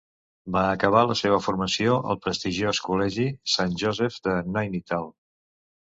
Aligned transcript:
Va 0.53 0.61
acabar 0.75 1.01
la 1.09 1.17
seva 1.19 1.37
formació 1.47 1.99
al 2.13 2.19
prestigiós 2.25 2.79
col·legi 2.87 3.27
Saint 3.57 3.77
Joseph's 3.85 4.19
de 4.29 4.37
Nainital. 4.57 5.07